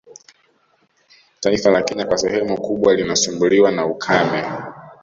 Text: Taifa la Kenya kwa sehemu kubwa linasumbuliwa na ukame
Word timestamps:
Taifa 1.39 1.71
la 1.71 1.81
Kenya 1.81 2.05
kwa 2.05 2.17
sehemu 2.17 2.61
kubwa 2.61 2.95
linasumbuliwa 2.95 3.71
na 3.71 3.85
ukame 3.85 4.43